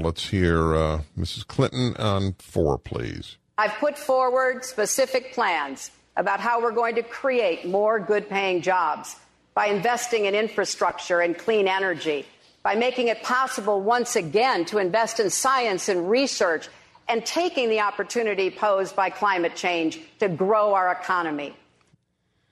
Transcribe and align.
Let's 0.00 0.28
hear 0.28 0.76
uh, 0.76 1.00
Mrs. 1.18 1.44
Clinton 1.44 1.96
on 1.96 2.34
four, 2.38 2.78
please. 2.78 3.36
I've 3.58 3.74
put 3.80 3.98
forward 3.98 4.64
specific 4.64 5.32
plans 5.32 5.90
about 6.16 6.38
how 6.38 6.62
we're 6.62 6.70
going 6.70 6.94
to 6.94 7.02
create 7.02 7.66
more 7.66 7.98
good 7.98 8.28
paying 8.28 8.62
jobs 8.62 9.16
by 9.54 9.66
investing 9.66 10.26
in 10.26 10.36
infrastructure 10.36 11.20
and 11.20 11.36
clean 11.36 11.66
energy, 11.66 12.24
by 12.62 12.76
making 12.76 13.08
it 13.08 13.24
possible 13.24 13.80
once 13.80 14.14
again 14.14 14.64
to 14.66 14.78
invest 14.78 15.18
in 15.18 15.30
science 15.30 15.88
and 15.88 16.08
research, 16.08 16.68
and 17.08 17.26
taking 17.26 17.68
the 17.68 17.80
opportunity 17.80 18.50
posed 18.50 18.94
by 18.94 19.10
climate 19.10 19.56
change 19.56 20.00
to 20.20 20.28
grow 20.28 20.74
our 20.74 20.92
economy. 20.92 21.56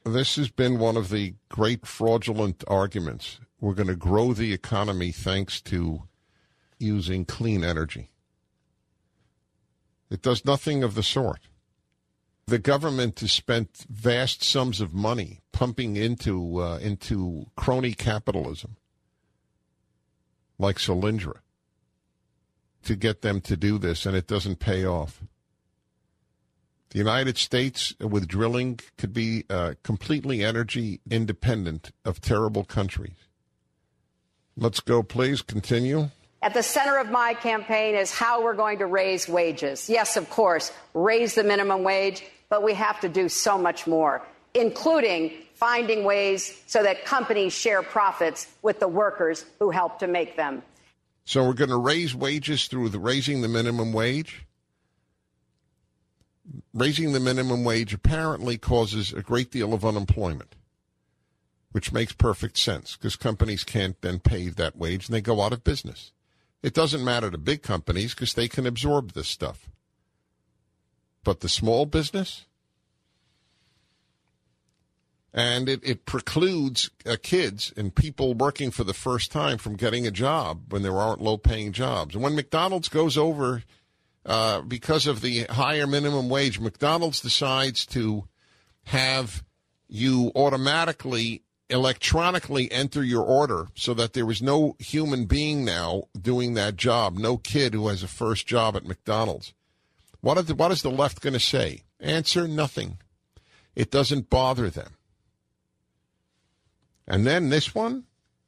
This 0.04 0.34
has 0.34 0.50
been 0.50 0.80
one 0.80 0.96
of 0.96 1.10
the 1.10 1.34
great 1.48 1.86
fraudulent 1.86 2.64
arguments. 2.66 3.38
We're 3.60 3.74
going 3.74 3.86
to 3.86 3.94
grow 3.94 4.32
the 4.32 4.52
economy 4.52 5.12
thanks 5.12 5.60
to 5.62 6.02
using 6.78 7.24
clean 7.24 7.64
energy. 7.64 8.10
It 10.10 10.22
does 10.22 10.44
nothing 10.44 10.82
of 10.82 10.94
the 10.94 11.02
sort. 11.02 11.40
The 12.46 12.58
government 12.58 13.20
has 13.20 13.32
spent 13.32 13.84
vast 13.90 14.44
sums 14.44 14.80
of 14.80 14.94
money 14.94 15.40
pumping 15.50 15.96
into 15.96 16.62
uh, 16.62 16.78
into 16.78 17.46
crony 17.56 17.92
capitalism, 17.92 18.76
like 20.58 20.76
Solyndra, 20.76 21.38
to 22.84 22.94
get 22.94 23.22
them 23.22 23.40
to 23.40 23.56
do 23.56 23.78
this, 23.78 24.06
and 24.06 24.16
it 24.16 24.28
doesn't 24.28 24.60
pay 24.60 24.84
off. 24.84 25.22
The 26.90 26.98
United 26.98 27.36
States, 27.36 27.94
with 27.98 28.28
drilling, 28.28 28.78
could 28.96 29.12
be 29.12 29.44
uh, 29.50 29.74
completely 29.82 30.44
energy 30.44 31.00
independent 31.10 31.90
of 32.04 32.20
terrible 32.20 32.64
countries. 32.64 33.26
Let's 34.56 34.78
go, 34.80 35.02
please. 35.02 35.42
Continue. 35.42 36.10
At 36.42 36.54
the 36.54 36.62
center 36.62 36.98
of 36.98 37.10
my 37.10 37.34
campaign 37.34 37.94
is 37.94 38.12
how 38.12 38.42
we're 38.42 38.54
going 38.54 38.78
to 38.78 38.86
raise 38.86 39.28
wages. 39.28 39.88
Yes, 39.88 40.16
of 40.16 40.28
course, 40.30 40.72
raise 40.94 41.34
the 41.34 41.42
minimum 41.42 41.82
wage, 41.82 42.24
but 42.48 42.62
we 42.62 42.74
have 42.74 43.00
to 43.00 43.08
do 43.08 43.28
so 43.28 43.58
much 43.58 43.86
more, 43.86 44.22
including 44.54 45.32
finding 45.54 46.04
ways 46.04 46.60
so 46.66 46.82
that 46.82 47.04
companies 47.04 47.52
share 47.52 47.82
profits 47.82 48.46
with 48.62 48.78
the 48.78 48.88
workers 48.88 49.44
who 49.58 49.70
help 49.70 49.98
to 49.98 50.06
make 50.06 50.36
them. 50.36 50.62
So 51.24 51.44
we're 51.44 51.54
going 51.54 51.70
to 51.70 51.78
raise 51.78 52.14
wages 52.14 52.66
through 52.68 52.90
the 52.90 53.00
raising 53.00 53.40
the 53.40 53.48
minimum 53.48 53.92
wage. 53.92 54.44
Raising 56.72 57.12
the 57.12 57.20
minimum 57.20 57.64
wage 57.64 57.92
apparently 57.92 58.58
causes 58.58 59.12
a 59.12 59.22
great 59.22 59.50
deal 59.50 59.74
of 59.74 59.84
unemployment, 59.84 60.54
which 61.72 61.92
makes 61.92 62.12
perfect 62.12 62.58
sense 62.58 62.94
because 62.94 63.16
companies 63.16 63.64
can't 63.64 64.00
then 64.02 64.20
pay 64.20 64.48
that 64.50 64.76
wage 64.76 65.08
and 65.08 65.14
they 65.14 65.20
go 65.20 65.40
out 65.40 65.52
of 65.52 65.64
business. 65.64 66.12
It 66.66 66.74
doesn't 66.74 67.04
matter 67.04 67.30
to 67.30 67.38
big 67.38 67.62
companies 67.62 68.12
because 68.12 68.34
they 68.34 68.48
can 68.48 68.66
absorb 68.66 69.12
this 69.12 69.28
stuff. 69.28 69.70
But 71.22 71.38
the 71.38 71.48
small 71.48 71.86
business? 71.86 72.44
And 75.32 75.68
it, 75.68 75.78
it 75.84 76.06
precludes 76.06 76.90
uh, 77.08 77.18
kids 77.22 77.72
and 77.76 77.94
people 77.94 78.34
working 78.34 78.72
for 78.72 78.82
the 78.82 78.94
first 78.94 79.30
time 79.30 79.58
from 79.58 79.76
getting 79.76 80.08
a 80.08 80.10
job 80.10 80.72
when 80.72 80.82
there 80.82 80.98
aren't 80.98 81.20
low 81.20 81.38
paying 81.38 81.70
jobs. 81.70 82.16
And 82.16 82.24
when 82.24 82.34
McDonald's 82.34 82.88
goes 82.88 83.16
over 83.16 83.62
uh, 84.24 84.62
because 84.62 85.06
of 85.06 85.20
the 85.20 85.44
higher 85.44 85.86
minimum 85.86 86.28
wage, 86.28 86.58
McDonald's 86.58 87.20
decides 87.20 87.86
to 87.86 88.26
have 88.86 89.44
you 89.86 90.32
automatically 90.34 91.44
electronically 91.68 92.70
enter 92.70 93.02
your 93.02 93.22
order 93.22 93.66
so 93.74 93.94
that 93.94 94.12
there 94.12 94.30
is 94.30 94.40
no 94.40 94.76
human 94.78 95.24
being 95.24 95.64
now 95.64 96.04
doing 96.20 96.54
that 96.54 96.76
job, 96.76 97.16
no 97.16 97.36
kid 97.36 97.74
who 97.74 97.88
has 97.88 98.02
a 98.02 98.08
first 98.08 98.46
job 98.46 98.76
at 98.76 98.86
McDonald's. 98.86 99.52
What, 100.20 100.44
the, 100.46 100.54
what 100.54 100.72
is 100.72 100.82
the 100.82 100.90
left 100.90 101.20
going 101.20 101.34
to 101.34 101.40
say? 101.40 101.82
Answer 102.00 102.46
nothing. 102.46 102.98
It 103.74 103.90
doesn't 103.90 104.30
bother 104.30 104.70
them. 104.70 104.92
And 107.06 107.26
then 107.26 107.50
this 107.50 107.74
one, 107.74 108.04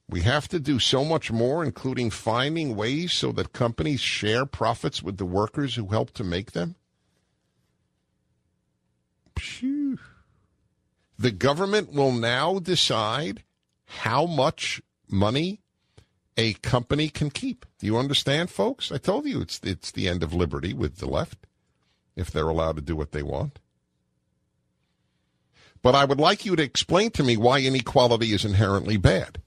we 0.09 0.23
have 0.23 0.49
to 0.49 0.59
do 0.59 0.79
so 0.79 1.05
much 1.05 1.31
more, 1.31 1.63
including 1.63 2.11
finding 2.11 2.75
ways 2.75 3.13
so 3.13 3.31
that 3.33 3.53
companies 3.53 4.01
share 4.01 4.47
profits 4.47 5.03
with 5.03 5.19
the 5.19 5.27
workers 5.27 5.75
who 5.75 5.89
help 5.89 6.13
to 6.13 6.25
make 6.25 6.53
them. 6.53 6.77
The 11.19 11.31
government 11.33 11.93
will 11.93 12.13
now 12.13 12.59
decide 12.61 13.43
how 13.87 14.27
much 14.27 14.81
money 15.09 15.61
a 16.37 16.53
company 16.55 17.09
can 17.09 17.31
keep. 17.31 17.67
Do 17.81 17.87
you 17.87 17.99
understand, 17.99 18.51
folks? 18.51 18.93
I 18.93 18.99
told 18.99 19.27
you 19.27 19.41
it's 19.41 19.61
it's 19.65 19.91
the 19.91 20.09
end 20.09 20.23
of 20.23 20.33
liberty 20.33 20.73
with 20.73 20.99
the 20.99 21.09
left 21.09 21.47
if 22.15 22.31
they're 22.31 22.49
allowed 22.49 22.77
to 22.77 22.83
do 22.83 22.95
what 22.95 23.11
they 23.11 23.23
want. 23.23 23.59
But 25.83 25.95
I 25.95 26.05
would 26.05 26.21
like 26.21 26.45
you 26.45 26.55
to 26.55 26.63
explain 26.63 27.11
to 27.13 27.25
me 27.25 27.37
why 27.37 27.61
inequality 27.61 28.33
is 28.33 28.45
inherently 28.45 28.97
bad. 28.97 29.43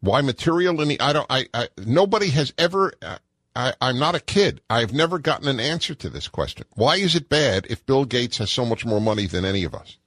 Why 0.00 0.20
material 0.22 0.80
in 0.80 0.96
I 1.00 1.12
don't 1.12 1.26
I, 1.30 1.46
I 1.54 1.68
nobody 1.78 2.30
has 2.30 2.52
ever 2.58 2.92
uh, 3.02 3.18
I, 3.54 3.74
I'm 3.80 3.98
not 3.98 4.14
a 4.14 4.20
kid. 4.20 4.60
I've 4.70 4.92
never 4.92 5.18
gotten 5.18 5.48
an 5.48 5.60
answer 5.60 5.94
to 5.94 6.08
this 6.08 6.28
question. 6.28 6.66
Why 6.74 6.96
is 6.96 7.14
it 7.14 7.28
bad 7.28 7.66
if 7.68 7.84
Bill 7.84 8.04
Gates 8.04 8.38
has 8.38 8.50
so 8.50 8.64
much 8.64 8.84
more 8.84 9.00
money 9.00 9.26
than 9.26 9.44
any 9.44 9.64
of 9.64 9.74
us? 9.74 9.98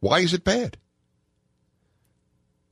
Why 0.00 0.20
is 0.20 0.34
it 0.34 0.44
bad? 0.44 0.76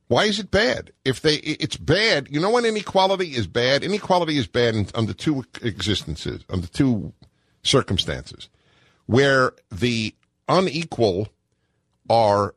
Why 0.07 0.25
is 0.25 0.39
it 0.39 0.49
bad? 0.49 0.91
If 1.05 1.21
they, 1.21 1.35
it's 1.35 1.77
bad. 1.77 2.27
You 2.31 2.39
know 2.39 2.49
when 2.49 2.65
inequality 2.65 3.35
is 3.35 3.45
bad? 3.45 3.83
Inequality 3.83 4.37
is 4.37 4.47
bad 4.47 4.91
under 4.95 5.13
two 5.13 5.45
existences, 5.61 6.43
under 6.49 6.67
two 6.67 7.13
circumstances, 7.63 8.49
where 9.05 9.53
the 9.71 10.15
unequal 10.47 11.29
are 12.09 12.55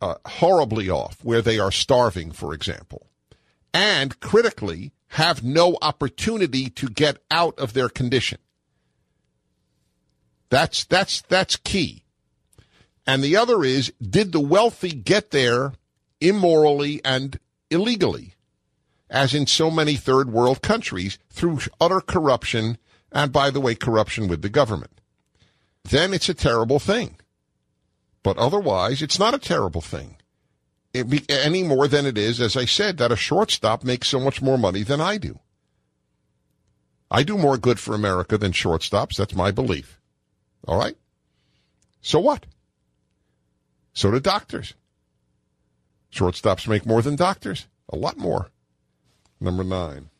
uh, 0.00 0.16
horribly 0.26 0.90
off, 0.90 1.18
where 1.22 1.40
they 1.40 1.60
are 1.60 1.70
starving, 1.70 2.32
for 2.32 2.52
example, 2.52 3.06
and 3.72 4.18
critically 4.18 4.92
have 5.08 5.42
no 5.42 5.76
opportunity 5.80 6.68
to 6.70 6.88
get 6.88 7.18
out 7.30 7.58
of 7.58 7.72
their 7.72 7.88
condition. 7.88 8.38
That's 10.50 10.84
that's 10.84 11.22
that's 11.22 11.56
key. 11.56 12.04
And 13.06 13.22
the 13.22 13.36
other 13.36 13.64
is, 13.64 13.92
did 14.02 14.32
the 14.32 14.40
wealthy 14.40 14.90
get 14.90 15.30
there 15.30 15.72
immorally 16.20 17.00
and 17.04 17.38
illegally, 17.70 18.34
as 19.08 19.32
in 19.32 19.46
so 19.46 19.70
many 19.70 19.96
third 19.96 20.30
world 20.30 20.60
countries, 20.60 21.18
through 21.30 21.60
utter 21.80 22.00
corruption, 22.00 22.76
and 23.10 23.32
by 23.32 23.50
the 23.50 23.60
way, 23.60 23.74
corruption 23.74 24.28
with 24.28 24.42
the 24.42 24.50
government? 24.50 25.00
Then 25.84 26.12
it's 26.12 26.28
a 26.28 26.34
terrible 26.34 26.78
thing. 26.78 27.16
But 28.22 28.36
otherwise, 28.36 29.00
it's 29.00 29.18
not 29.18 29.32
a 29.32 29.38
terrible 29.38 29.80
thing. 29.80 30.17
Be, 30.92 31.24
any 31.28 31.62
more 31.62 31.86
than 31.86 32.06
it 32.06 32.16
is, 32.16 32.40
as 32.40 32.56
I 32.56 32.64
said, 32.64 32.96
that 32.98 33.12
a 33.12 33.16
shortstop 33.16 33.84
makes 33.84 34.08
so 34.08 34.18
much 34.18 34.40
more 34.40 34.58
money 34.58 34.82
than 34.82 35.00
I 35.00 35.18
do. 35.18 35.38
I 37.10 37.22
do 37.22 37.38
more 37.38 37.56
good 37.56 37.78
for 37.78 37.94
America 37.94 38.36
than 38.36 38.52
shortstops. 38.52 39.16
That's 39.16 39.34
my 39.34 39.50
belief. 39.50 40.00
All 40.66 40.78
right? 40.78 40.96
So 42.00 42.18
what? 42.20 42.46
So 43.92 44.10
do 44.10 44.20
doctors. 44.20 44.74
Shortstops 46.12 46.68
make 46.68 46.86
more 46.86 47.02
than 47.02 47.16
doctors, 47.16 47.66
a 47.88 47.96
lot 47.96 48.16
more. 48.16 48.50
Number 49.40 49.64
nine. 49.64 50.10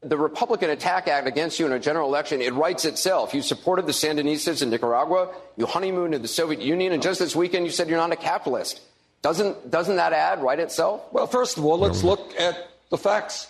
The 0.00 0.16
Republican 0.16 0.70
Attack 0.70 1.08
Act 1.08 1.26
against 1.26 1.58
you 1.58 1.66
in 1.66 1.72
a 1.72 1.80
general 1.80 2.08
election, 2.08 2.40
it 2.40 2.54
writes 2.54 2.84
itself. 2.84 3.34
You 3.34 3.42
supported 3.42 3.86
the 3.86 3.92
Sandinistas 3.92 4.62
in 4.62 4.70
Nicaragua. 4.70 5.34
You 5.56 5.66
honeymooned 5.66 6.14
in 6.14 6.22
the 6.22 6.28
Soviet 6.28 6.62
Union. 6.62 6.92
And 6.92 7.02
just 7.02 7.18
this 7.18 7.34
weekend, 7.34 7.66
you 7.66 7.72
said 7.72 7.88
you're 7.88 7.98
not 7.98 8.12
a 8.12 8.16
capitalist. 8.16 8.80
Doesn't, 9.22 9.70
doesn't 9.70 9.96
that 9.96 10.12
ad 10.12 10.42
write 10.42 10.60
itself? 10.60 11.02
Well, 11.12 11.26
first 11.26 11.58
of 11.58 11.64
all, 11.64 11.78
let's 11.78 12.04
look 12.04 12.38
at 12.38 12.68
the 12.90 12.98
facts. 12.98 13.48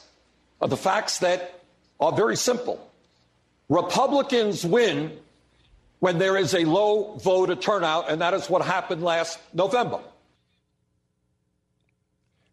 Uh, 0.60 0.66
the 0.66 0.76
facts 0.76 1.18
that 1.18 1.60
are 2.00 2.12
very 2.12 2.36
simple. 2.36 2.84
Republicans 3.68 4.64
win 4.64 5.18
when 6.00 6.18
there 6.18 6.36
is 6.36 6.54
a 6.54 6.64
low 6.64 7.16
voter 7.16 7.54
turnout, 7.54 8.10
and 8.10 8.20
that 8.20 8.34
is 8.34 8.48
what 8.48 8.62
happened 8.62 9.02
last 9.02 9.38
November. 9.52 10.00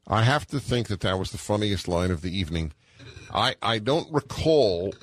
I 0.07 0.23
have 0.23 0.45
to 0.47 0.59
think 0.59 0.87
that 0.87 0.99
that 1.01 1.17
was 1.17 1.31
the 1.31 1.37
funniest 1.37 1.87
line 1.87 2.11
of 2.11 2.21
the 2.21 2.35
evening. 2.37 2.73
I, 3.33 3.55
I 3.61 3.79
don't 3.79 4.11
recall 4.13 4.93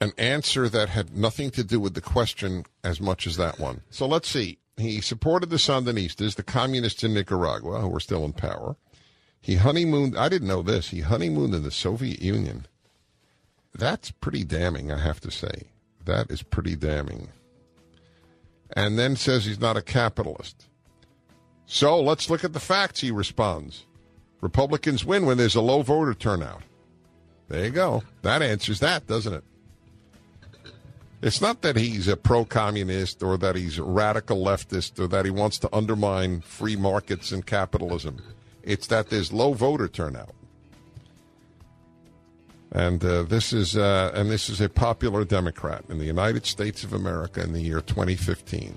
an 0.00 0.12
answer 0.16 0.68
that 0.68 0.88
had 0.88 1.16
nothing 1.16 1.50
to 1.50 1.62
do 1.62 1.78
with 1.78 1.94
the 1.94 2.00
question 2.00 2.64
as 2.82 3.00
much 3.00 3.26
as 3.26 3.36
that 3.36 3.60
one. 3.60 3.82
So 3.90 4.06
let's 4.06 4.28
see. 4.28 4.58
He 4.80 5.00
supported 5.00 5.50
the 5.50 5.56
Sandinistas, 5.56 6.36
the 6.36 6.42
communists 6.42 7.04
in 7.04 7.14
Nicaragua, 7.14 7.80
who 7.80 7.88
were 7.88 8.00
still 8.00 8.24
in 8.24 8.32
power. 8.32 8.76
He 9.40 9.56
honeymooned, 9.56 10.16
I 10.16 10.28
didn't 10.28 10.48
know 10.48 10.62
this, 10.62 10.88
he 10.88 11.00
honeymooned 11.00 11.54
in 11.54 11.62
the 11.62 11.70
Soviet 11.70 12.20
Union. 12.20 12.66
That's 13.74 14.10
pretty 14.10 14.44
damning, 14.44 14.90
I 14.90 14.98
have 14.98 15.20
to 15.20 15.30
say. 15.30 15.68
That 16.04 16.30
is 16.30 16.42
pretty 16.42 16.76
damning. 16.76 17.28
And 18.74 18.98
then 18.98 19.16
says 19.16 19.44
he's 19.44 19.60
not 19.60 19.76
a 19.76 19.82
capitalist. 19.82 20.66
So 21.66 22.00
let's 22.00 22.30
look 22.30 22.42
at 22.42 22.52
the 22.52 22.60
facts, 22.60 23.00
he 23.00 23.10
responds. 23.10 23.84
Republicans 24.40 25.04
win 25.04 25.26
when 25.26 25.36
there's 25.36 25.54
a 25.54 25.60
low 25.60 25.82
voter 25.82 26.14
turnout. 26.14 26.62
There 27.48 27.64
you 27.64 27.70
go. 27.70 28.02
That 28.22 28.42
answers 28.42 28.80
that, 28.80 29.06
doesn't 29.06 29.34
it? 29.34 29.44
It's 31.22 31.40
not 31.40 31.60
that 31.60 31.76
he's 31.76 32.08
a 32.08 32.16
pro 32.16 32.44
communist 32.44 33.22
or 33.22 33.36
that 33.38 33.54
he's 33.54 33.78
radical 33.78 34.42
leftist 34.42 34.98
or 34.98 35.06
that 35.08 35.26
he 35.26 35.30
wants 35.30 35.58
to 35.58 35.74
undermine 35.74 36.40
free 36.40 36.76
markets 36.76 37.30
and 37.30 37.44
capitalism. 37.44 38.22
It's 38.62 38.86
that 38.86 39.10
there's 39.10 39.32
low 39.32 39.52
voter 39.52 39.88
turnout. 39.88 40.34
And 42.72 43.04
uh, 43.04 43.24
this 43.24 43.52
is 43.52 43.76
uh, 43.76 44.12
and 44.14 44.30
this 44.30 44.48
is 44.48 44.60
a 44.60 44.68
popular 44.68 45.24
Democrat 45.24 45.84
in 45.88 45.98
the 45.98 46.04
United 46.04 46.46
States 46.46 46.84
of 46.84 46.92
America 46.92 47.42
in 47.42 47.52
the 47.52 47.60
year 47.60 47.80
2015. 47.80 48.76